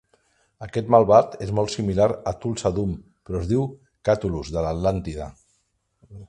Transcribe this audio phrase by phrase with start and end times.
[0.67, 2.95] Aquest malvat és molt similar a Thulsa Doom,
[3.29, 3.67] però es diu
[4.11, 5.29] "Kathulos de l'Atlàntida".